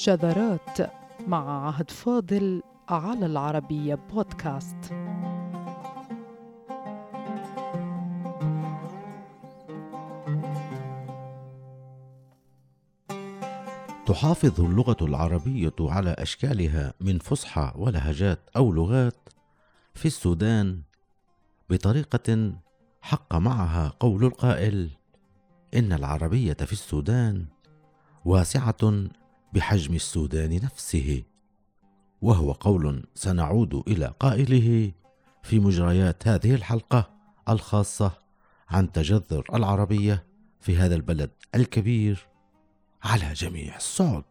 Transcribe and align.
شذرات 0.00 0.78
مع 1.26 1.66
عهد 1.66 1.90
فاضل 1.90 2.62
على 2.88 3.26
العربية 3.26 3.94
بودكاست. 3.94 4.76
تحافظ 14.06 14.60
اللغة 14.60 14.96
العربية 15.02 15.72
على 15.80 16.10
أشكالها 16.10 16.94
من 17.00 17.18
فصحى 17.18 17.72
ولهجات 17.76 18.40
أو 18.56 18.72
لغات 18.72 19.28
في 19.94 20.06
السودان 20.06 20.82
بطريقة 21.70 22.52
حق 23.02 23.34
معها 23.34 23.92
قول 24.00 24.24
القائل 24.24 24.90
إن 25.74 25.92
العربية 25.92 26.52
في 26.52 26.72
السودان 26.72 27.46
واسعة 28.24 29.10
بحجم 29.52 29.94
السودان 29.94 30.60
نفسه 30.64 31.22
وهو 32.22 32.52
قول 32.52 33.04
سنعود 33.14 33.74
إلى 33.88 34.14
قائله 34.20 34.92
في 35.42 35.60
مجريات 35.60 36.28
هذه 36.28 36.54
الحلقة 36.54 37.10
الخاصة 37.48 38.12
عن 38.68 38.92
تجذر 38.92 39.44
العربية 39.54 40.26
في 40.60 40.76
هذا 40.76 40.94
البلد 40.94 41.30
الكبير 41.54 42.26
على 43.02 43.32
جميع 43.32 43.76
الصعد 43.76 44.24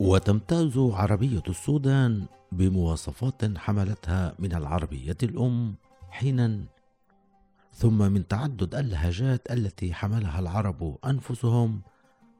وتمتاز 0.00 0.78
عربية 0.78 1.42
السودان 1.48 2.26
بمواصفات 2.52 3.58
حملتها 3.58 4.34
من 4.38 4.54
العربية 4.54 5.16
الأم 5.22 5.74
حينا 6.10 6.64
ثم 7.74 7.98
من 7.98 8.28
تعدد 8.28 8.74
اللهجات 8.74 9.50
التي 9.50 9.94
حملها 9.94 10.40
العرب 10.40 10.98
أنفسهم 11.06 11.82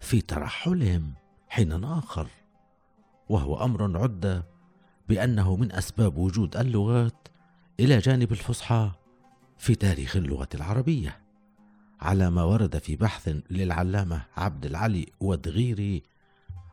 في 0.00 0.20
ترحلهم 0.20 1.14
حينا 1.48 1.98
آخر 1.98 2.27
وهو 3.28 3.64
أمر 3.64 3.98
عد 4.02 4.42
بأنه 5.08 5.56
من 5.56 5.72
أسباب 5.72 6.16
وجود 6.16 6.56
اللغات 6.56 7.28
إلى 7.80 7.98
جانب 7.98 8.32
الفصحى 8.32 8.90
في 9.58 9.74
تاريخ 9.74 10.16
اللغة 10.16 10.48
العربية 10.55 11.20
على 12.00 12.30
ما 12.30 12.42
ورد 12.42 12.78
في 12.78 12.96
بحث 12.96 13.36
للعلامة 13.50 14.22
عبد 14.36 14.66
العلي 14.66 15.06
ودغيري 15.20 16.02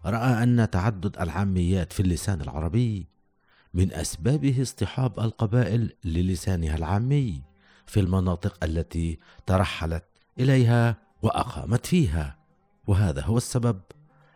رأى 0.06 0.44
أن 0.44 0.70
تعدد 0.70 1.17
العاميات 1.20 1.94
في 1.94 2.00
اللسان 2.00 2.42
العربي 2.42 3.08
من 3.73 3.94
أسبابه 3.94 4.62
اصطحاب 4.62 5.20
القبائل 5.20 5.94
للسانها 6.06 6.76
العامي 6.76 7.51
في 7.92 8.00
المناطق 8.00 8.64
التي 8.64 9.20
ترحلت 9.45 10.03
إليها 10.39 10.97
وأقامت 11.22 11.86
فيها. 11.86 12.38
وهذا 12.88 13.22
هو 13.22 13.38
السبب 13.38 13.81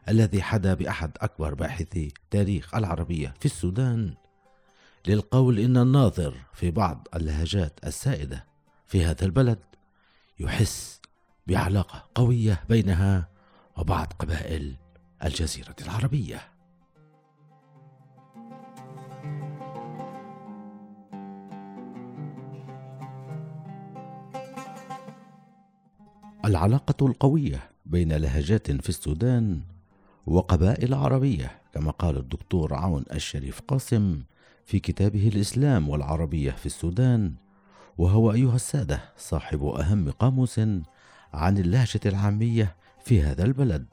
الذي 0.09 0.41
حدا 0.41 0.73
بأحد 0.73 1.11
أكبر 1.21 1.53
باحثي 1.53 2.13
تاريخ 2.31 2.75
العربية 2.75 3.33
في 3.39 3.45
السودان 3.45 4.13
للقول 5.07 5.59
إن 5.59 5.77
الناظر 5.77 6.37
في 6.53 6.71
بعض 6.71 7.07
اللهجات 7.15 7.79
السائدة 7.83 8.45
في 8.87 9.05
هذا 9.05 9.25
البلد 9.25 9.59
يحس 10.39 11.01
بعلاقة 11.47 12.09
قوية 12.15 12.63
بينها 12.69 13.29
وبعض 13.77 14.13
قبائل 14.19 14.75
الجزيرة 15.23 15.75
العربية. 15.81 16.54
العلاقة 26.45 27.07
القوية 27.07 27.69
بين 27.85 28.13
لهجات 28.13 28.71
في 28.71 28.89
السودان 28.89 29.61
وقبائل 30.25 30.93
عربية 30.93 31.61
كما 31.73 31.91
قال 31.91 32.17
الدكتور 32.17 32.73
عون 32.73 33.05
الشريف 33.13 33.61
قاسم 33.67 34.23
في 34.65 34.79
كتابه 34.79 35.27
الإسلام 35.27 35.89
والعربية 35.89 36.51
في 36.51 36.65
السودان. 36.65 37.33
وهو 37.97 38.31
أيها 38.31 38.55
السادة 38.55 39.01
صاحب 39.17 39.63
أهم 39.63 40.11
قاموس 40.11 40.59
عن 41.33 41.57
اللهجة 41.57 41.99
العامية 42.05 42.75
في 43.05 43.21
هذا 43.21 43.45
البلد 43.45 43.85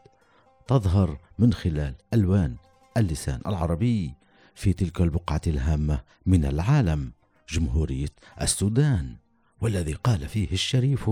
تظهر 0.67 1.19
من 1.39 1.53
خلال 1.53 1.95
ألوان 2.15 2.57
اللسان 2.97 3.41
العربي 3.47 4.15
في 4.55 4.73
تلك 4.73 5.01
البقعة 5.01 5.41
الهامة 5.47 6.01
من 6.27 6.45
العالم 6.45 7.13
جمهورية 7.49 8.13
السودان 8.41 9.17
والذي 9.61 9.93
قال 9.93 10.29
فيه 10.29 10.53
الشريف 10.53 11.11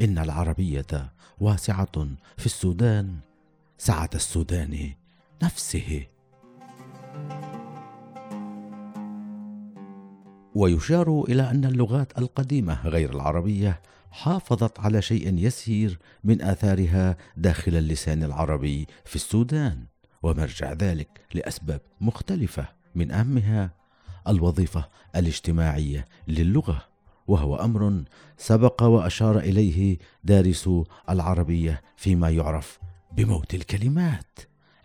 إن 0.00 0.18
العربية 0.18 1.12
واسعة 1.40 2.08
في 2.36 2.46
السودان. 2.46 3.16
سعة 3.78 4.10
السودان 4.14 4.92
نفسه. 5.42 6.06
ويشار 10.54 11.24
إلى 11.28 11.50
أن 11.50 11.64
اللغات 11.64 12.18
القديمة 12.18 12.86
غير 12.86 13.14
العربية 13.14 13.80
حافظت 14.10 14.80
على 14.80 15.02
شيء 15.02 15.38
يسير 15.38 15.98
من 16.24 16.42
آثارها 16.42 17.16
داخل 17.36 17.76
اللسان 17.76 18.22
العربي 18.22 18.86
في 19.04 19.16
السودان 19.16 19.84
ومرجع 20.22 20.72
ذلك 20.72 21.20
لأسباب 21.34 21.80
مختلفة 22.00 22.68
من 22.94 23.10
أهمها 23.10 23.70
الوظيفة 24.28 24.88
الاجتماعية 25.16 26.04
للغة. 26.28 26.95
وهو 27.28 27.56
أمر 27.56 28.04
سبق 28.36 28.82
وأشار 28.82 29.38
إليه 29.38 29.98
دارسو 30.24 30.84
العربية 31.10 31.82
فيما 31.96 32.30
يعرف 32.30 32.78
بموت 33.12 33.54
الكلمات 33.54 34.38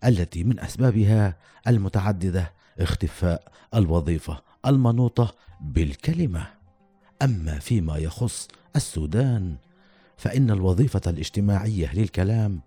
التي 0.06 0.44
من 0.44 0.60
أسبابها 0.60 1.38
المتعددة 1.68 2.52
اختفاء 2.80 3.52
الوظيفة 3.76 4.42
المنوطة 4.66 5.36
بالكلمة. 5.62 6.48
أما 7.22 7.60
فيما 7.60 7.98
يخص 7.98 8.48
السودان 8.76 9.56
فإن 10.18 10.52
الوظيفة 10.52 11.02
الاجتماعية 11.08 11.94
للكلام 11.94 12.62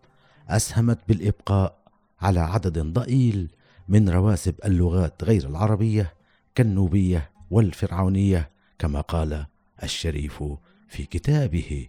أسهمت 0.48 0.98
بالإبقاء 1.08 1.76
على 2.20 2.40
عدد 2.40 2.78
ضئيل 2.78 3.50
من 3.88 4.08
رواسب 4.08 4.54
اللغات 4.64 5.24
غير 5.24 5.48
العربية 5.48 6.12
كالنوبية 6.54 7.30
والفرعونية 7.50 8.50
كما 8.78 9.00
قال 9.00 9.46
الشريف 9.82 10.42
في 10.88 11.04
كتابه. 11.04 11.88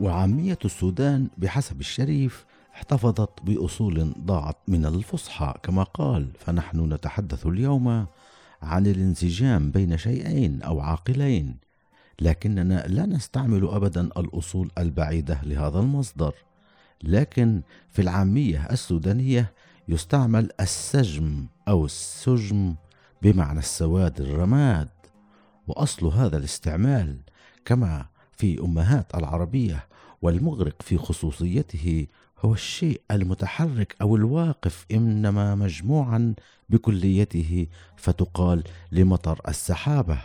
وعامية 0.00 0.58
السودان 0.64 1.28
بحسب 1.38 1.80
الشريف 1.80 2.46
احتفظت 2.74 3.42
بأصول 3.42 4.14
ضاعت 4.18 4.56
من 4.68 4.86
الفصحى 4.86 5.54
كما 5.62 5.82
قال 5.82 6.28
فنحن 6.38 6.92
نتحدث 6.92 7.46
اليوم 7.46 8.06
عن 8.62 8.86
الانسجام 8.86 9.70
بين 9.70 9.96
شيئين 9.96 10.62
أو 10.62 10.80
عاقلين 10.80 11.56
لكننا 12.20 12.86
لا 12.86 13.06
نستعمل 13.06 13.68
أبدا 13.68 14.00
الأصول 14.00 14.70
البعيدة 14.78 15.40
لهذا 15.42 15.78
المصدر. 15.78 16.34
لكن 17.02 17.62
في 17.90 18.02
العامية 18.02 18.66
السودانية 18.70 19.52
يستعمل 19.88 20.50
السجم 20.60 21.46
أو 21.68 21.84
السجم 21.84 22.74
بمعنى 23.22 23.58
السواد 23.58 24.20
الرماد 24.20 24.88
وأصل 25.66 26.06
هذا 26.06 26.36
الاستعمال 26.36 27.16
كما 27.64 28.06
في 28.32 28.60
أمهات 28.60 29.14
العربية 29.14 29.86
والمغرق 30.22 30.82
في 30.82 30.98
خصوصيته 30.98 32.06
هو 32.44 32.52
الشيء 32.52 33.00
المتحرك 33.10 33.96
أو 34.00 34.16
الواقف 34.16 34.86
إنما 34.90 35.54
مجموعا 35.54 36.34
بكليته 36.68 37.66
فتقال 37.96 38.62
لمطر 38.92 39.40
السحابة 39.48 40.18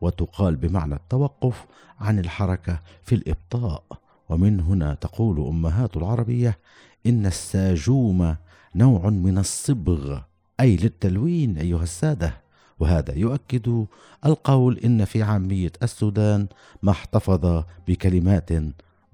وتقال 0.00 0.56
بمعنى 0.56 0.94
التوقف 0.94 1.66
عن 2.00 2.18
الحركة 2.18 2.80
في 3.02 3.14
الإبطاء. 3.14 3.82
ومن 4.28 4.60
هنا 4.60 4.94
تقول 4.94 5.46
أمهات 5.46 5.96
العربية 5.96 6.58
إن 7.06 7.26
الساجوم 7.26 8.36
نوع 8.74 9.10
من 9.10 9.38
الصبغ 9.38 10.20
أي 10.60 10.76
للتلوين 10.76 11.58
أيها 11.58 11.82
السادة. 11.82 12.48
وهذا 12.80 13.14
يؤكد 13.14 13.86
القول 14.26 14.78
إن 14.78 15.04
في 15.04 15.22
عامية 15.22 15.72
السودان 15.82 16.46
ما 16.82 16.90
احتفظ 16.90 17.64
بكلمات 17.88 18.50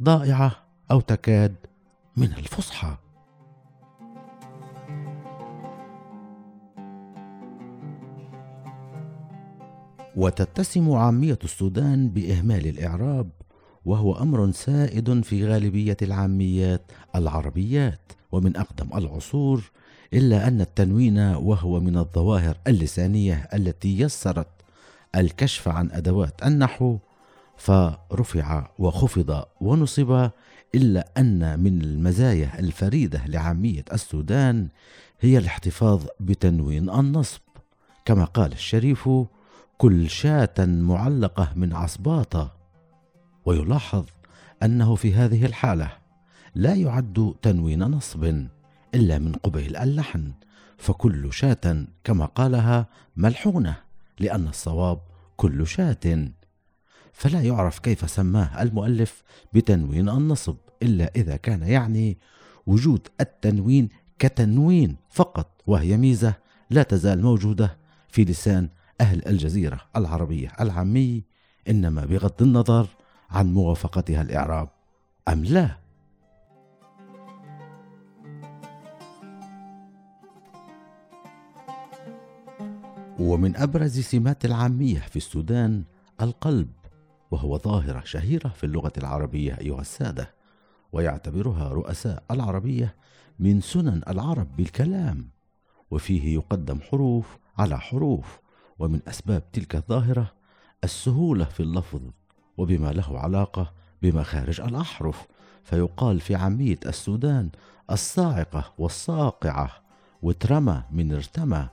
ضائعة 0.02 0.52
أو 0.90 1.00
تكاد 1.00 1.54
من 2.16 2.32
الفصحى. 2.32 2.96
وتتسم 10.16 10.92
عامية 10.92 11.38
السودان 11.44 12.08
بإهمال 12.08 12.66
الإعراب 12.66 13.30
وهو 13.84 14.12
أمر 14.12 14.52
سائد 14.52 15.24
في 15.24 15.46
غالبية 15.46 15.96
العاميات 16.02 16.92
العربيات. 17.16 18.12
ومن 18.34 18.56
أقدم 18.56 18.98
العصور 18.98 19.70
إلا 20.12 20.48
أن 20.48 20.60
التنوين 20.60 21.18
وهو 21.18 21.80
من 21.80 21.96
الظواهر 21.96 22.56
اللسانية 22.66 23.48
التي 23.54 24.00
يسرت 24.00 24.48
الكشف 25.16 25.68
عن 25.68 25.90
أدوات 25.90 26.42
النحو 26.46 26.98
فرفع 27.56 28.68
وخفض 28.78 29.44
ونصب 29.60 30.30
إلا 30.74 31.08
أن 31.18 31.60
من 31.60 31.82
المزايا 31.82 32.58
الفريدة 32.58 33.22
لعامية 33.26 33.84
السودان 33.92 34.68
هي 35.20 35.38
الاحتفاظ 35.38 36.04
بتنوين 36.20 36.90
النصب. 36.90 37.40
كما 38.04 38.24
قال 38.24 38.52
الشريف 38.52 39.08
كل 39.78 40.10
شاة 40.10 40.54
معلقة 40.58 41.52
من 41.56 41.72
عصباطة. 41.72 42.54
ويلاحظ 43.44 44.04
أنه 44.62 44.94
في 44.94 45.14
هذه 45.14 45.46
الحالة 45.46 46.03
لا 46.54 46.74
يعد 46.74 47.34
تنوين 47.42 47.82
نصب 47.84 48.24
إلا 48.94 49.18
من 49.18 49.32
قبيل 49.32 49.76
اللحن 49.76 50.32
فكل 50.78 51.32
شاة 51.32 51.86
كما 52.04 52.24
قالها 52.26 52.86
ملحونة 53.16 53.76
لأن 54.20 54.48
الصواب 54.48 55.00
كل 55.36 55.66
شاة. 55.66 56.28
فلا 57.12 57.42
يعرف 57.42 57.78
كيف 57.78 58.10
سماه 58.10 58.62
المؤلف 58.62 59.22
بتنوين 59.52 60.08
النصب 60.08 60.56
إلا 60.82 61.10
إذا 61.16 61.36
كان 61.36 61.62
يعني 61.62 62.18
وجود 62.66 63.08
التنوين 63.20 63.88
كتنوين 64.18 64.96
فقط 65.10 65.62
وهي 65.66 65.96
ميزة 65.96 66.34
لا 66.70 66.82
تزال 66.82 67.22
موجودة 67.22 67.76
في 68.08 68.24
لسان 68.24 68.68
أهل 69.00 69.28
الجزيرة 69.28 69.80
العربية 69.96 70.52
العامي 70.60 71.24
إنما 71.68 72.04
بغض 72.04 72.42
النظر 72.42 72.86
عن 73.30 73.54
موافقتها 73.54 74.22
الإعراب 74.22 74.68
أم 75.28 75.44
لا؟ 75.44 75.83
ومن 83.24 83.56
أبرز 83.56 84.00
سمات 84.00 84.44
العامية 84.44 84.98
في 84.98 85.16
السودان 85.16 85.82
القلب 86.20 86.68
وهو 87.30 87.58
ظاهرة 87.58 88.02
شهيرة 88.04 88.48
في 88.48 88.64
اللغة 88.64 88.92
العربية 88.98 89.58
أيها 89.60 89.80
السادة 89.80 90.30
ويعتبرها 90.92 91.68
رؤساء 91.68 92.22
العربية 92.30 92.94
من 93.38 93.60
سنن 93.60 94.02
العرب 94.08 94.56
بالكلام 94.56 95.28
وفيه 95.90 96.34
يقدم 96.34 96.80
حروف 96.80 97.38
على 97.58 97.80
حروف 97.80 98.40
ومن 98.78 99.00
أسباب 99.08 99.52
تلك 99.52 99.76
الظاهرة 99.76 100.32
السهولة 100.84 101.44
في 101.44 101.60
اللفظ 101.60 102.00
وبما 102.56 102.92
له 102.92 103.18
علاقة 103.18 103.72
بمخارج 104.02 104.60
الأحرف 104.60 105.26
فيقال 105.64 106.20
في 106.20 106.34
عامية 106.34 106.78
السودان 106.86 107.50
الصاعقة 107.90 108.72
والصاقعة 108.78 109.70
وترمى 110.22 110.82
من 110.90 111.12
ارتمى 111.14 111.68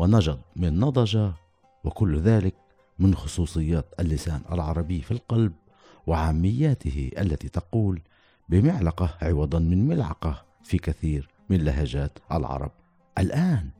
ونجد 0.00 0.38
من 0.56 0.80
نضج 0.80 1.30
وكل 1.84 2.20
ذلك 2.20 2.54
من 2.98 3.14
خصوصيات 3.14 3.84
اللسان 4.00 4.40
العربي 4.52 5.02
في 5.02 5.10
القلب 5.10 5.52
وعامياته 6.06 7.10
التي 7.18 7.48
تقول 7.48 8.00
بمعلقة 8.48 9.14
عوضا 9.22 9.58
من 9.58 9.88
ملعقة 9.88 10.44
في 10.64 10.78
كثير 10.78 11.28
من 11.50 11.64
لهجات 11.64 12.18
العرب. 12.32 12.70
الآن 13.18 13.70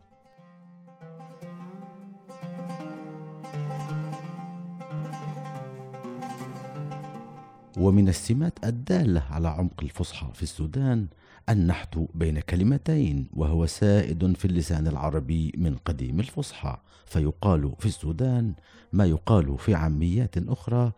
ومن 7.76 8.08
السمات 8.08 8.64
الدالة 8.64 9.22
على 9.30 9.48
عمق 9.48 9.82
الفصحى 9.82 10.26
في 10.34 10.42
السودان 10.42 11.06
النحت 11.48 11.98
بين 12.14 12.40
كلمتين 12.40 13.28
وهو 13.34 13.66
سائد 13.66 14.36
في 14.36 14.44
اللسان 14.44 14.86
العربي 14.86 15.52
من 15.56 15.76
قديم 15.76 16.20
الفصحى 16.20 16.76
فيقال 17.06 17.72
في 17.78 17.86
السودان 17.86 18.54
ما 18.92 19.04
يقال 19.04 19.58
في 19.58 19.74
عاميات 19.74 20.38
أخرى 20.38 20.92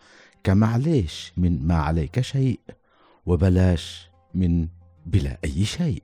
كمعليش 0.45 1.33
من 1.37 1.67
ما 1.67 1.75
عليك 1.75 2.21
شيء 2.21 2.61
وبلاش 3.27 4.09
من 4.35 4.69
بلا 5.07 5.39
أي 5.45 5.65
شيء 5.65 6.03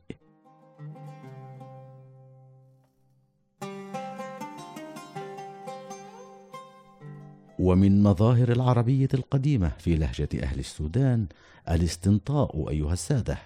ومن 7.59 8.03
مظاهر 8.03 8.53
العربية 8.53 9.09
القديمة 9.15 9.73
في 9.79 9.97
لهجة 9.97 10.29
أهل 10.43 10.59
السودان 10.59 11.27
الاستنطاء 11.71 12.71
أيها 12.71 12.93
السادة 12.93 13.39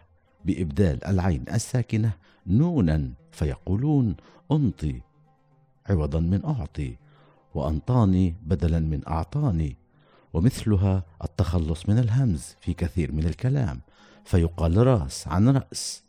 بإبدال 0.45 1.05
العين 1.05 1.45
الساكنة 1.53 2.13
نونا 2.47 3.11
فيقولون 3.33 4.17
أنطي 4.53 5.01
عوضا 5.87 6.21
من 6.21 6.45
أعطي 6.45 6.97
وأنطاني 7.55 8.35
بدلا 8.43 8.79
من 8.79 9.01
أعطاني 9.09 9.77
ومثلها 10.33 11.03
التخلص 11.25 11.89
من 11.89 11.99
الهمز 11.99 12.57
في 12.61 12.75
كثير 12.75 13.13
من 13.13 13.25
الكلام 13.25 13.81
فيقال 14.25 14.87
راس 14.87 15.29
عن 15.29 15.49
رأس 15.49 16.03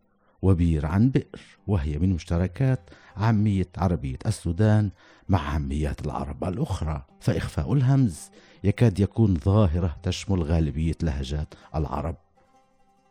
وبير 0.44 0.86
عن 0.86 1.10
بئر 1.10 1.42
وهي 1.68 2.00
من 2.00 2.10
مشتركات 2.14 2.90
عامية 3.18 3.70
عربية 3.78 4.20
السودان 4.26 4.92
مع 5.30 5.40
عاميات 5.40 6.06
العرب 6.06 6.44
الأخرى. 6.44 7.06
فإخفاء 7.20 7.74
الهمز 7.74 8.32
يكاد 8.64 9.00
يكون 9.00 9.36
ظاهرة 9.36 9.98
تشمل 10.04 10.44
غالبية 10.44 10.96
لهجات 11.04 11.54
العرب. 11.76 12.16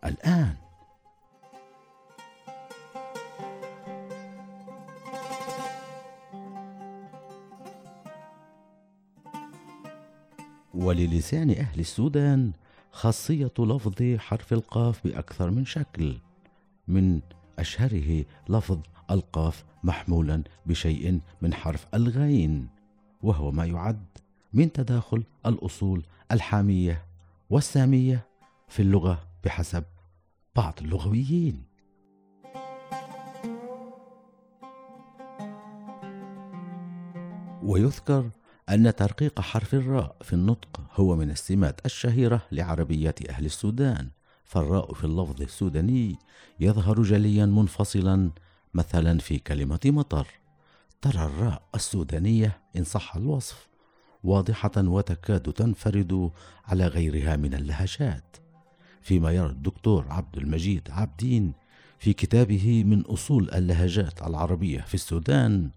الآن. 0.04 0.54
وللسان 10.74 11.50
أهل 11.50 11.80
السودان 11.80 12.52
خاصية 12.90 13.52
لفظ 13.58 14.16
حرف 14.18 14.52
القاف 14.52 15.04
بأكثر 15.04 15.50
من 15.50 15.64
شكل. 15.64 16.18
من 16.88 17.20
أشهره 17.58 18.24
لفظ 18.48 18.80
ألقاف 19.10 19.64
محمولا 19.84 20.42
بشيء 20.66 21.20
من 21.42 21.54
حرف 21.54 21.86
الغين 21.94 22.68
وهو 23.22 23.50
ما 23.50 23.64
يعد 23.66 24.06
من 24.52 24.72
تداخل 24.72 25.24
الأصول 25.46 26.04
الحامية 26.32 27.04
والسامية 27.50 28.26
في 28.68 28.82
اللغة 28.82 29.28
بحسب 29.44 29.84
بعض 30.56 30.74
اللغويين. 30.80 31.64
ويذكر 37.62 38.30
أن 38.68 38.94
ترقيق 38.94 39.40
حرف 39.40 39.74
الراء 39.74 40.16
في 40.22 40.32
النطق 40.32 40.80
هو 40.92 41.16
من 41.16 41.30
السمات 41.30 41.86
الشهيرة 41.86 42.42
لعربية 42.52 43.14
أهل 43.30 43.44
السودان. 43.44 44.10
فالراء 44.52 44.94
في 44.94 45.04
اللفظ 45.04 45.42
السوداني 45.42 46.16
يظهر 46.60 47.02
جليا 47.02 47.46
منفصلا 47.46 48.30
مثلا 48.74 49.18
في 49.18 49.38
كلمة 49.38 49.80
مطر. 49.84 50.26
ترى 51.02 51.24
الراء 51.24 51.62
السودانية 51.74 52.60
إن 52.76 52.84
صح 52.84 53.16
الوصف 53.16 53.68
واضحة 54.24 54.72
وتكاد 54.76 55.52
تنفرد 55.52 56.30
على 56.64 56.86
غيرها 56.86 57.36
من 57.36 57.54
اللهجات. 57.54 58.36
فيما 59.02 59.30
يرى 59.30 59.50
الدكتور 59.50 60.06
عبد 60.08 60.36
المجيد 60.36 60.88
عبدين 60.90 61.52
في 61.98 62.12
كتابه 62.12 62.84
من 62.84 63.00
أصول 63.00 63.50
اللهجات 63.50 64.22
العربية 64.22 64.80
في 64.80 64.94
السودان 64.94 65.70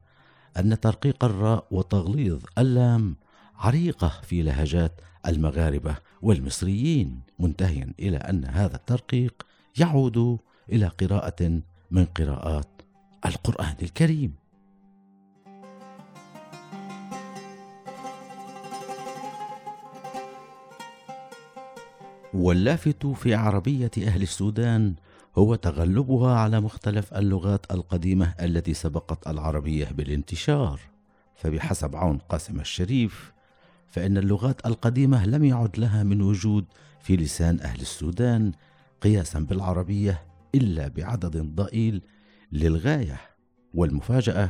أن 0.58 0.79
ترقيق 0.79 1.25
الراء 1.25 1.67
وتغليظ 1.72 2.44
اللام 2.58 3.15
عريقة 3.55 4.22
في 4.24 4.41
لهجات 4.41 5.01
المغاربة. 5.27 5.96
والمصريين 6.22 7.19
منتهيا 7.39 7.93
إلى 8.00 8.17
أن 8.17 8.45
هذا 8.45 8.75
الترقيق 8.75 9.45
يعود 9.79 10.39
إلى 10.72 10.88
قراءة 10.88 11.62
من 11.91 12.05
قراءات 12.05 12.67
القرآن 13.25 13.75
الكريم. 13.81 14.34
واللافت 22.34 23.05
في 23.05 23.34
عربية 23.34 23.91
أهل 23.98 24.22
السودان 24.22 24.93
هو 25.38 25.55
تغلبها 25.55 26.36
على 26.36 26.60
مختلف 26.60 27.13
اللغات 27.13 27.72
القديمة 27.72 28.34
التي 28.41 28.74
سبقت 28.74 29.27
العربية 29.27 29.86
بالانتشار. 29.86 30.79
فبحسب 31.36 31.95
عون 31.95 32.17
قاسم 32.17 32.60
الشريف 32.60 33.35
فإن 33.96 34.18
اللغات 34.18 34.66
القديمة 34.66 35.25
لم 35.25 35.44
يعد 35.44 35.80
لها 35.80 36.04
من 36.04 36.22
وجود 36.22 36.66
في 37.00 37.16
لسان 37.16 37.60
أهل 37.60 37.82
السودان 37.82 38.52
قياسا 39.02 39.40
بالعربية 39.40 40.24
إلا 40.56 40.88
بعدد 40.88 41.38
ضئيل 41.56 42.02
للغاية. 42.52 43.18
والمفاجأة 43.74 44.50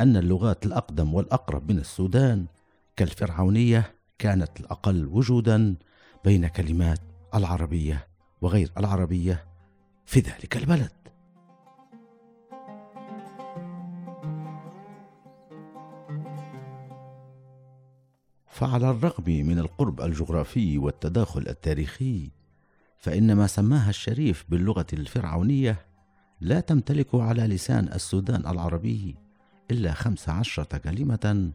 أن 0.00 0.16
اللغات 0.16 0.66
الأقدم 0.66 1.14
والأقرب 1.14 1.72
من 1.72 1.78
السودان 1.78 2.46
كالفرعونية 2.96 3.94
كانت 4.18 4.60
الأقل 4.60 5.06
وجودا 5.06 5.76
بين 6.24 6.46
كلمات 6.46 7.00
العربية 7.34 8.06
وغير 8.40 8.72
العربية 8.78 9.44
في 10.06 10.20
ذلك 10.20 10.56
البلد. 10.56 10.92
فعلى 18.58 18.90
الرغم 18.90 19.24
من 19.26 19.58
القرب 19.58 20.00
الجغرافي 20.00 20.78
والتداخل 20.78 21.40
التاريخي 21.48 22.30
فإن 22.98 23.32
ما 23.32 23.46
سماها 23.46 23.90
الشريف 23.90 24.44
باللغة 24.48 24.86
الفرعونية 24.92 25.86
لا 26.40 26.60
تمتلك 26.60 27.14
على 27.14 27.42
لسان 27.42 27.88
السودان 27.88 28.46
العربي 28.46 29.16
إلا 29.70 29.92
خمس 29.92 30.28
عشرة 30.28 30.78
كلمة 30.78 31.52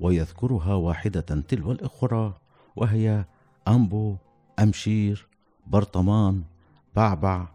ويذكرها 0.00 0.74
واحدة 0.74 1.20
تلو 1.20 1.72
الأخرى 1.72 2.34
وهي 2.76 3.24
أمبو 3.68 4.16
أمشير 4.58 5.26
برطمان 5.66 6.42
بعبع 6.94 7.48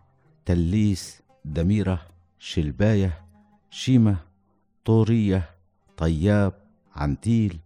تليس 0.45 1.21
دميرة 1.45 2.01
شلباية 2.39 3.25
شيمة 3.69 4.17
طورية 4.85 5.49
طياب 5.97 6.53
عنتيل 6.95 7.59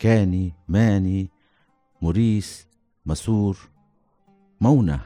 كاني 0.00 0.52
ماني 0.68 1.30
مريس 2.02 2.66
مسور 3.06 3.58
مونة. 4.60 5.00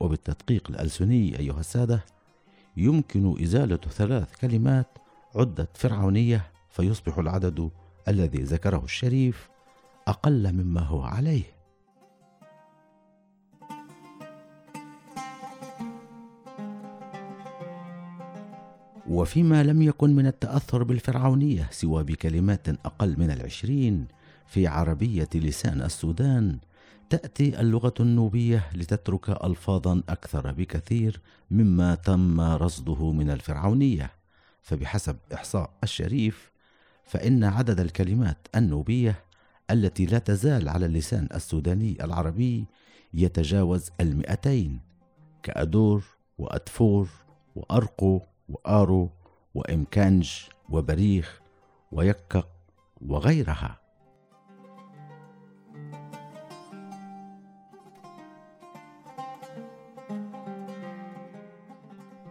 وبالتدقيق 0.00 0.70
الألسني 0.70 1.38
أيها 1.38 1.60
السادة 1.60 2.04
يمكن 2.76 3.42
إزالة 3.42 3.76
ثلاث 3.76 4.36
كلمات 4.40 4.86
عدت 5.36 5.76
فرعونية 5.76 6.50
فيصبح 6.70 7.18
العدد 7.18 7.70
الذي 8.08 8.42
ذكره 8.42 8.84
الشريف 8.84 9.48
أقل 10.08 10.52
مما 10.52 10.80
هو 10.80 11.02
عليه. 11.02 11.57
وفيما 19.10 19.62
لم 19.62 19.82
يكن 19.82 20.16
من 20.16 20.26
التأثر 20.26 20.82
بالفرعونية 20.82 21.68
سوى 21.70 22.04
بكلمات 22.04 22.68
أقل 22.68 23.14
من 23.18 23.30
العشرين 23.30 24.06
في 24.46 24.66
عربية 24.66 25.28
لسان 25.34 25.82
السودان 25.82 26.58
تأتي 27.10 27.60
اللغة 27.60 27.94
النوبية 28.00 28.70
لتترك 28.74 29.44
ألفاظا 29.44 30.02
أكثر 30.08 30.52
بكثير 30.52 31.20
مما 31.50 31.94
تم 31.94 32.40
رصده 32.40 33.12
من 33.12 33.30
الفرعونية. 33.30 34.10
فبحسب 34.62 35.16
إحصاء 35.34 35.70
الشريف 35.82 36.50
فإن 37.04 37.44
عدد 37.44 37.80
الكلمات 37.80 38.48
النوبية 38.54 39.24
التي 39.70 40.06
لا 40.06 40.18
تزال 40.18 40.68
على 40.68 40.86
اللسان 40.86 41.28
السوداني 41.34 42.04
العربي 42.04 42.64
يتجاوز 43.14 43.90
المئتين 44.00 44.80
كأدور 45.42 46.04
وأدفور 46.38 47.08
وأرقو 47.56 48.20
وآرو 48.48 49.10
وإمكانج 49.54 50.30
وبريخ 50.68 51.40
ويكق 51.92 52.48
وغيرها. 53.06 53.78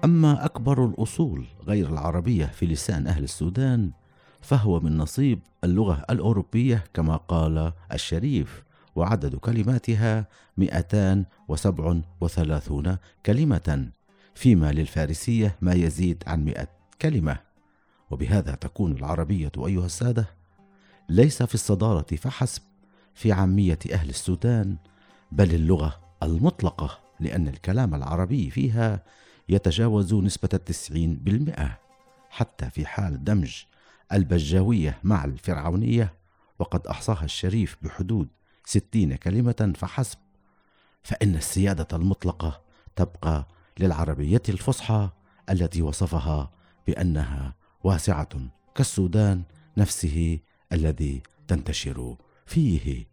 أما 0.04 0.46
أكبر 0.46 0.86
الأصول 0.86 1.46
غير 1.68 1.90
العربية 1.90 2.46
في 2.46 2.66
لسان 2.66 3.08
أهل 3.08 3.24
السودان 3.24 3.92
فهو 4.42 4.80
من 4.80 4.98
نصيب 4.98 5.40
اللغة 5.64 6.06
الأوروبية 6.10 6.84
كما 6.94 7.16
قال 7.16 7.74
الشريف 7.94 8.64
وعدد 8.96 9.36
كلماتها 9.36 10.28
237 10.58 12.98
كلمة. 13.26 13.97
فيما 14.38 14.72
للفارسية 14.72 15.56
ما 15.62 15.74
يزيد 15.74 16.24
عن 16.28 16.46
مئة 16.46 16.68
كلمة. 17.02 17.40
وبهذا 18.12 18.56
تكون 18.56 18.92
العربية 18.92 19.52
أيها 19.58 19.86
السادة 19.86 20.26
ليس 21.10 21.44
في 21.44 21.56
الصدارة 21.56 22.16
فحسب 22.16 22.62
في 23.16 23.32
عامية 23.32 23.80
أهل 23.94 24.10
السودان 24.10 24.78
بل 25.32 25.56
اللغة 25.56 26.00
المطلقة 26.24 27.00
لأن 27.20 27.48
الكلام 27.48 27.96
العربي 27.96 28.50
فيها 28.50 29.04
يتجاوز 29.50 30.14
نسبة 30.14 30.50
التسعين 30.54 31.16
بالمئة 31.16 31.80
حتى 32.30 32.70
في 32.70 32.86
حال 32.86 33.24
دمج 33.24 33.64
البجاوية 34.14 35.00
مع 35.04 35.26
الفرعونية 35.26 36.14
وقد 36.60 36.88
أحصاها 36.88 37.26
الشريف 37.26 37.78
بحدود 37.82 38.28
ستين 38.66 39.16
كلمة 39.16 39.74
فحسب. 39.78 40.18
فإن 41.04 41.36
السيادة 41.36 41.88
المطلقة 41.94 42.62
تبقى 42.96 43.48
للعربية 43.80 44.42
الفصحى 44.50 45.10
التي 45.50 45.82
وصفها 45.82 46.52
بأنها 46.88 47.56
واسعة 47.84 48.30
كالسودان 48.76 49.44
نفسه 49.78 50.40
الذي 50.72 51.22
تنتشر 51.48 52.18
فيه. 52.46 53.06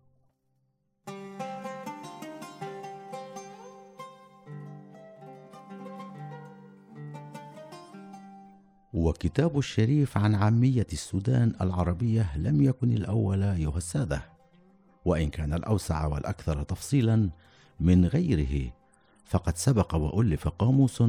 وكتاب 8.92 9.58
الشريف 9.58 10.18
عن 10.18 10.34
عامية 10.34 10.86
السودان 10.92 11.52
العربية 11.60 12.36
لم 12.36 12.62
يكن 12.62 12.92
الأول 12.92 13.42
أيها 13.42 13.76
السادة. 13.76 14.22
وإن 15.04 15.30
كان 15.30 15.52
الأوسع 15.52 16.06
والأكثر 16.06 16.62
تفصيلا 16.62 17.30
من 17.80 18.06
غيره 18.06 18.72
فقد 19.24 19.56
سبق 19.56 19.94
وألف 19.94 20.48
قاموس 20.48 21.02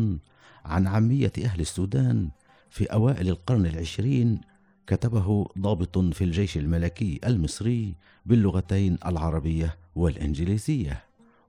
عن 0.66 0.88
عامية 0.88 1.34
أهل 1.44 1.60
السودان 1.60 2.30
في 2.70 2.86
أوائل 2.86 3.30
القرن 3.30 3.66
العشرين 3.66 4.42
كتبه 4.88 5.48
ضابط 5.60 5.98
في 5.98 6.24
الجيش 6.24 6.58
الملكي 6.58 7.20
المصري 7.26 7.96
باللغتين 8.26 8.98
العربية 9.06 9.78
والإنجليزية 9.96 11.04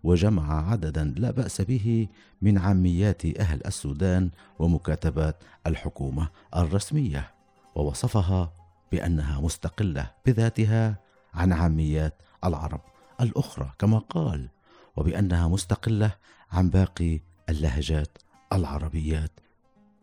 وجمع 0.04 0.70
عددا 0.70 1.14
لا 1.16 1.30
بأس 1.30 1.60
به 1.60 2.08
من 2.42 2.58
عاميات 2.58 3.38
أهل 3.40 3.66
السودان 3.66 4.30
ومكاتبات 4.58 5.36
الحكومة 5.66 6.28
الرسمية 6.56 7.30
ووصفها 7.74 8.52
بأنها 8.92 9.40
مستقلة 9.40 10.10
بذاتها 10.26 10.96
عن 11.34 11.52
عاميات 11.52 12.14
العرب 12.44 12.80
الأخرى 13.20 13.72
كما 13.78 13.98
قال 13.98 14.48
وبأنها 14.96 15.48
مستقلة 15.48 16.14
عن 16.52 16.70
باقي 16.70 17.20
اللهجات 17.48 18.18
العربيات. 18.52 19.40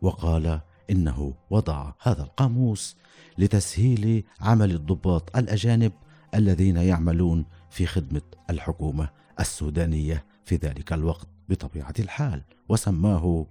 وقال 0.02 0.60
إنه 0.90 1.34
وضع 1.50 1.92
هذا 2.02 2.22
القاموس 2.22 2.96
لتسهيل 3.38 4.24
عمل 4.40 4.70
الضباط 4.70 5.36
الأجانب 5.36 5.92
الذين 6.34 6.76
يعملون 6.76 7.44
في 7.70 7.86
خدمة 7.86 8.22
الحكومة 8.50 9.08
السودانية 9.40 10.24
في 10.44 10.56
ذلك 10.56 10.92
الوقت 10.92 11.28
بطبيعة 11.48 11.94
الحال 11.98 12.42
وسماه 12.68 13.46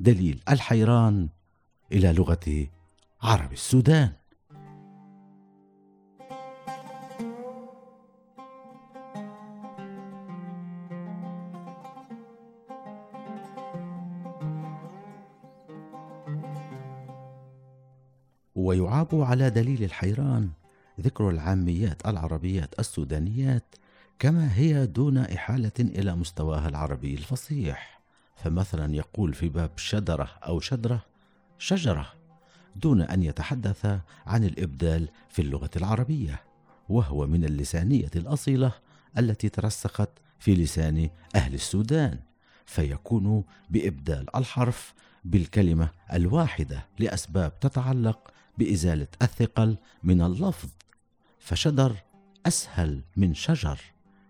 دليل 0.00 0.40
الحيران 0.48 1.28
إلى 1.92 2.12
لغة 2.12 2.66
عرب 3.22 3.52
السودان. 3.52 4.12
ويعاب 18.56 19.08
على 19.12 19.50
دليل 19.50 19.84
الحيران 19.84 20.50
ذكر 21.00 21.30
العاميات 21.30 22.06
العربيات 22.06 22.78
السودانيات 22.78 23.74
كما 24.18 24.54
هي 24.54 24.86
دون 24.86 25.18
إحالة 25.18 25.72
إلى 25.80 26.16
مستواها 26.16 26.68
العربي 26.68 27.14
الفصيح. 27.14 28.00
فمثلا 28.36 28.94
يقول 28.94 29.34
في 29.34 29.48
باب 29.48 29.70
شدرة 29.76 30.28
أو 30.46 30.60
شدرة 30.60 31.00
شجرة 31.58 32.06
دون 32.76 33.00
أن 33.00 33.22
يتحدث 33.22 33.86
عن 34.26 34.44
الإبدال 34.44 35.08
في 35.28 35.42
اللغة 35.42 35.70
العربية 35.76 36.40
وهو 36.88 37.26
من 37.26 37.44
اللسانية 37.44 38.10
الأصيلة 38.16 38.72
التي 39.18 39.48
ترسخت 39.48 40.10
في 40.38 40.54
لسان 40.54 41.10
أهل 41.34 41.54
السودان 41.54 42.18
فيكون 42.66 43.44
بإبدال 43.70 44.36
الحرف 44.36 44.94
بالكلمة 45.24 45.88
الواحدة 46.12 46.86
لأسباب 46.98 47.60
تتعلق 47.60 48.30
بإزالة 48.58 49.08
الثقل 49.22 49.76
من 50.02 50.22
اللفظ 50.22 50.68
فشدر 51.38 51.96
أسهل 52.46 53.02
من 53.16 53.34
شجر 53.34 53.80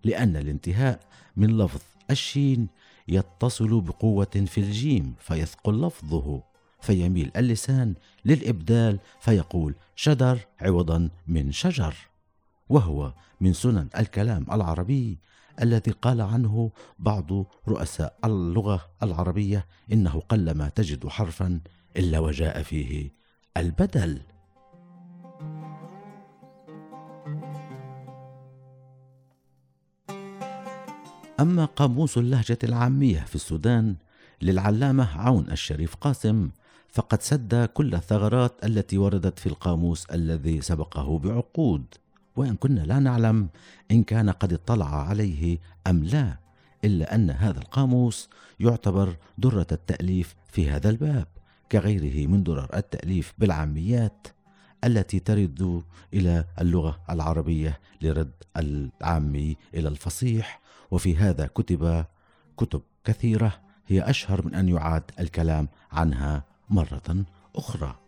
لأن 0.04 0.37
الانتهاء 0.37 1.00
من 1.37 1.59
لفظ 1.59 1.80
الشين 2.11 2.68
يتصل 3.09 3.80
بقوة 3.80 4.45
في 4.47 4.59
الجيم 4.59 5.14
فيثقل 5.18 5.87
لفظه 5.87 6.42
فيميل 6.80 7.30
اللسان 7.37 7.95
للإبدال 8.25 8.99
فيقول 9.21 9.75
شدر 9.97 10.38
عوضا 10.61 11.11
من 11.26 11.52
شجر. 11.52 11.95
وهو 12.68 13.12
من 13.40 13.52
سنن 13.52 13.88
الكلام 13.99 14.47
العربي 14.52 15.18
الذي 15.62 15.90
قال 15.90 16.21
عنه 16.21 16.71
بعض 16.99 17.33
رؤساء 17.68 18.18
اللغة 18.25 18.87
العربية 19.02 19.66
إنه 19.92 20.23
قلما 20.28 20.68
تجد 20.68 21.09
حرفا 21.09 21.61
إلا 21.97 22.18
وجاء 22.18 22.62
فيه 22.62 23.11
البدل. 23.57 24.21
أما 31.41 31.65
قاموس 31.65 32.19
اللهجة 32.19 32.59
العامية 32.65 33.21
في 33.21 33.35
السودان 33.35 33.97
للعلامة 34.43 35.19
عون 35.19 35.51
الشريف 35.51 35.95
قاسم 35.95 36.51
فقد 36.89 37.23
سد 37.23 37.65
كل 37.75 37.95
الثغرات 37.95 38.65
التي 38.65 38.99
وردت 38.99 39.39
في 39.39 39.47
القاموس 39.47 40.07
الذي 40.07 40.61
سبقه 40.61 41.19
بعقود. 41.19 41.85
وإن 42.37 42.57
كنا 42.57 42.81
لا 42.81 42.99
نعلم 42.99 43.49
إن 43.91 44.03
كان 44.03 44.31
قد 44.31 44.53
اطلع 44.53 45.09
عليه 45.09 45.59
أم 45.87 46.05
لا 46.05 46.37
إلا 46.85 47.15
أن 47.15 47.31
هذا 47.31 47.59
القاموس 47.59 48.29
يعتبر 48.61 49.17
درة 49.39 49.67
التأليف 49.73 50.37
في 50.49 50.71
هذا 50.71 50.91
الباب. 50.91 51.36
كغيره 51.73 52.26
من 52.26 52.42
درر 52.42 52.76
التأليف 52.76 53.35
بالعاميات 53.38 54.26
التي 54.85 55.18
ترد 55.18 55.82
إلى 56.14 56.44
اللغة 56.61 57.00
العربية 57.11 57.80
لرد 58.02 58.32
العامي 58.56 59.56
إلى 59.75 59.88
الفصيح. 59.88 60.61
وفي 60.90 61.16
هذا 61.16 61.46
كتب 61.46 62.04
كتب 62.56 62.82
كثيرة 63.04 63.61
هي 63.87 64.11
أشهر 64.11 64.46
من 64.46 64.54
أن 64.54 64.68
يعاد 64.68 65.11
الكلام 65.20 65.68
عنها 65.92 66.44
مرة 66.70 67.25
أخرى. 67.56 68.06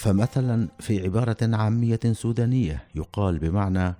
فمثلا 0.00 0.68
في 0.78 1.02
عبارة 1.04 1.36
عامية 1.42 2.00
سودانية 2.12 2.84
يقال 2.94 3.38
بمعنى 3.38 3.94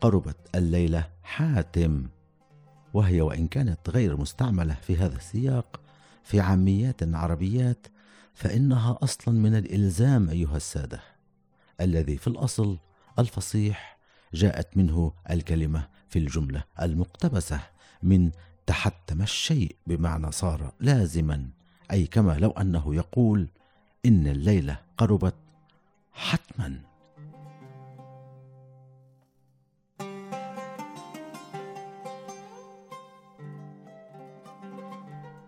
قربت 0.00 0.36
الليلة 0.54 1.08
حاتم 1.22 2.06
وهي 2.94 3.20
وإن 3.20 3.48
كانت 3.48 3.90
غير 3.90 4.16
مستعملة 4.16 4.74
في 4.74 4.96
هذا 4.96 5.16
السياق 5.16 5.80
في 6.24 6.40
عاميات 6.40 7.02
عربيات 7.02 7.86
فإنها 8.34 8.98
أصلا 9.02 9.34
من 9.34 9.56
الإلزام 9.56 10.30
أيها 10.30 10.56
السادة 10.56 11.00
الذي 11.80 12.16
في 12.16 12.26
الأصل 12.26 12.78
الفصيح 13.18 13.98
جاءت 14.34 14.76
منه 14.76 15.12
الكلمة 15.30 15.88
في 16.08 16.18
الجملة 16.18 16.64
المقتبسة 16.82 17.60
من 18.02 18.30
تحتم 18.66 19.22
الشيء 19.22 19.76
بمعنى 19.86 20.32
صار 20.32 20.72
لازما 20.80 21.48
أي 21.90 22.06
كما 22.06 22.38
لو 22.38 22.50
أنه 22.50 22.94
يقول 22.94 23.48
إن 24.06 24.26
الليلة 24.26 24.85
قربت 24.98 25.34
حتما. 26.12 26.80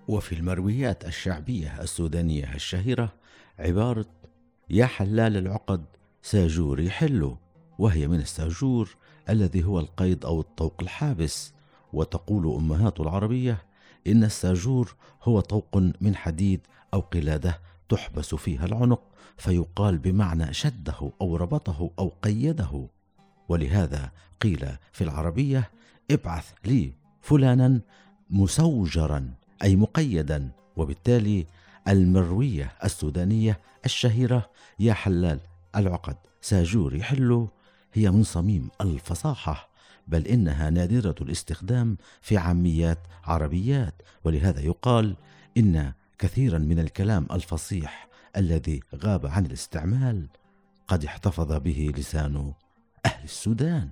وفي 0.09 0.35
المرويات 0.35 1.05
الشعبية 1.05 1.81
السودانية 1.81 2.55
الشهيرة 2.55 3.13
عبارة 3.59 4.07
يا 4.71 4.87
حلال 4.87 5.37
العقد 5.37 5.85
ساجور 6.23 6.89
حلو 6.89 7.39
وهي 7.79 8.09
من 8.09 8.21
الساجور 8.21 8.97
الذي 9.29 9.65
هو 9.65 9.81
القيد 9.81 10.25
أو 10.25 10.41
الطوق 10.41 10.75
الحابس. 10.83 11.53
وتقول 11.93 12.55
أمهات 12.55 13.01
العربية 13.01 13.63
إن 14.07 14.25
الساجور 14.25 14.95
هو 15.23 15.41
طوق 15.41 15.77
من 16.01 16.17
حديد 16.17 16.61
أو 16.95 17.01
قلادة 17.01 17.61
تحبس 17.89 18.35
فيها 18.35 18.65
العنق 18.67 19.03
فيقال 19.37 19.99
بمعنى 19.99 20.55
شده 20.55 21.13
أو 21.21 21.37
ربطه 21.37 21.91
أو 21.99 22.13
قيده. 22.23 22.89
ولهذا 23.49 24.11
قيل 24.41 24.69
في 24.93 25.05
العربية 25.05 25.71
ابعث 26.11 26.53
لي 26.65 26.93
فلانا 27.23 27.81
مسوجرا 28.31 29.35
أي 29.63 29.77
مقيدا. 29.77 30.51
وبالتالي 30.77 31.47
المروية 31.89 32.73
السودانية 32.85 33.61
الشهيرة 33.85 34.51
يا 34.79 34.93
حلال 34.93 35.41
العقد 35.77 36.17
ساجور 36.41 36.95
يحل 36.95 37.49
هي 37.93 38.11
من 38.11 38.23
صميم 38.23 38.69
الفصاحة. 38.81 39.69
بل 40.09 40.27
إنها 40.27 40.71
نادرة 40.71 41.15
الاستخدام 41.21 41.97
في 42.21 42.37
عاميات 42.37 42.99
عربيات. 43.25 43.95
ولهذا 44.25 44.61
يقال 44.61 45.17
إن 45.57 45.93
كثيرا 46.19 46.59
من 46.59 46.79
الكلام 46.79 47.27
الفصيح 47.33 48.09
الذي 48.37 48.81
غاب 48.95 49.27
عن 49.27 49.47
الاستعمال 49.47 50.29
قد 50.89 51.05
احتفظ 51.05 51.53
به 51.53 51.93
لسان 51.97 52.53
أهل 53.07 53.25
السودان. 53.25 53.91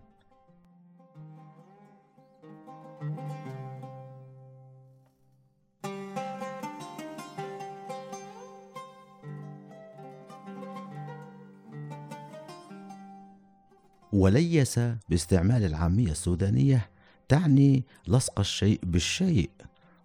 وليس 14.12 14.80
باستعمال 15.08 15.64
العامية 15.64 16.10
السودانية 16.10 16.90
تعني 17.28 17.84
لصق 18.08 18.40
الشيء 18.40 18.80
بالشيء 18.82 19.50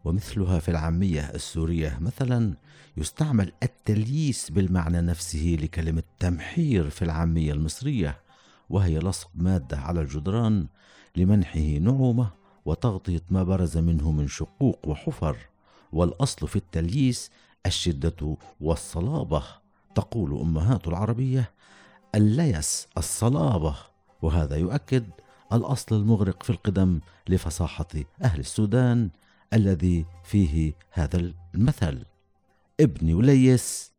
ومثلها 0.05 0.59
في 0.59 0.71
العامية 0.71 1.21
السورية 1.21 1.97
مثلا 2.01 2.53
يستعمل 2.97 3.51
التلييس 3.63 4.51
بالمعنى 4.51 5.01
نفسه 5.01 5.57
لكلمة 5.61 6.03
تمحير 6.19 6.89
في 6.89 7.01
العامية 7.01 7.53
المصرية 7.53 8.21
وهي 8.69 8.99
لصق 8.99 9.29
مادة 9.35 9.77
على 9.77 10.01
الجدران 10.01 10.67
لمنحه 11.15 11.59
نعومة 11.59 12.29
وتغطية 12.65 13.21
ما 13.29 13.43
برز 13.43 13.77
منه 13.77 14.11
من 14.11 14.27
شقوق 14.27 14.79
وحفر 14.87 15.37
والأصل 15.91 16.47
في 16.47 16.55
التلييس 16.55 17.31
الشدة 17.65 18.37
والصلابة. 18.61 19.43
تقول 19.95 20.39
أمهات 20.39 20.87
العربية 20.87 21.51
الليس 22.15 22.87
الصلابة 22.97 23.75
وهذا 24.21 24.55
يؤكد 24.55 25.05
الأصل 25.53 25.95
المغرق 25.95 26.43
في 26.43 26.49
القدم 26.49 26.99
لفصاحة 27.29 27.87
أهل 28.23 28.39
السودان 28.39 29.09
الذي 29.53 30.05
فيه 30.23 30.73
هذا 30.91 31.33
المثل. 31.55 32.05
ابني 32.79 33.13
وليس 33.13 33.91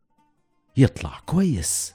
يطلع 0.77 1.19
كويس. 1.27 1.95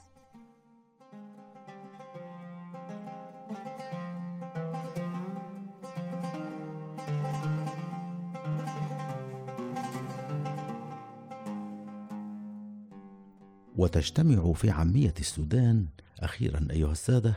وتجتمع 13.76 14.52
في 14.52 14.70
عامية 14.70 15.14
السودان 15.20 15.86
أخيرا 16.20 16.68
أيها 16.70 16.92
السادة 16.92 17.34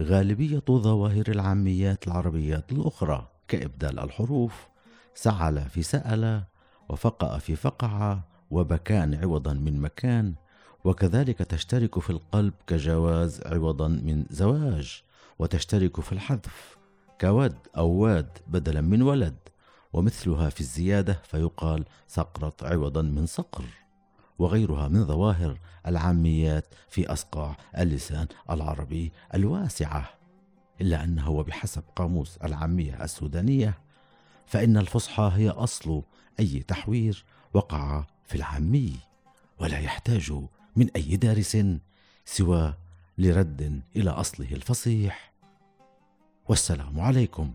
غالبية 0.00 0.62
ظواهر 0.70 1.24
العاميات 1.28 2.06
العربيات 2.06 2.72
الأخرى 2.72 3.28
كإبدال 3.48 3.98
الحروف 4.00 4.71
سعل 5.14 5.60
في 5.60 5.82
سأل 5.82 6.42
وفقأ 6.88 7.38
في 7.38 7.56
فقع 7.56 8.18
وبكان 8.50 9.14
عوضا 9.14 9.52
من 9.52 9.80
مكان 9.80 10.34
وكذلك 10.84 11.38
تشترك 11.38 11.98
في 11.98 12.10
القلب 12.10 12.54
كجواز 12.66 13.40
عوضا 13.46 13.88
من 13.88 14.24
زواج 14.30 15.02
وتشترك 15.38 16.00
في 16.00 16.12
الحذف 16.12 16.76
كود 17.20 17.54
أو 17.76 17.88
واد 17.88 18.38
بدلا 18.46 18.80
من 18.80 19.02
ولد 19.02 19.36
ومثلها 19.92 20.48
في 20.48 20.60
الزيادة 20.60 21.22
فيقال 21.24 21.84
سقرط 22.06 22.64
عوضا 22.64 23.02
من 23.02 23.26
صقر 23.26 23.64
وغيرها 24.38 24.88
من 24.88 25.04
ظواهر 25.04 25.58
العاميات 25.86 26.74
في 26.88 27.12
أصقاع 27.12 27.56
اللسان 27.78 28.26
العربي 28.50 29.12
الواسعة 29.34 30.10
إلا 30.80 31.04
أنه 31.04 31.30
وبحسب 31.30 31.82
قاموس 31.96 32.36
العامية 32.36 33.04
السودانية 33.04 33.78
فإن 34.52 34.76
الفصحى 34.76 35.30
هي 35.34 35.50
أصل 35.50 36.02
أي 36.40 36.64
تحوير 36.68 37.24
وقع 37.54 38.04
في 38.26 38.34
العامي 38.34 38.96
ولا 39.58 39.78
يحتاج 39.78 40.32
من 40.76 40.90
أي 40.96 41.16
دارس 41.16 41.58
سوى 42.24 42.74
لرد 43.18 43.82
إلى 43.96 44.10
أصله 44.10 44.52
الفصيح. 44.52 45.32
والسلام 46.48 47.00
عليكم 47.00 47.54